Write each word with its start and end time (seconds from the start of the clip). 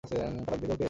তালাক 0.03 0.59
দেবে 0.61 0.65
ওকে? 0.65 0.77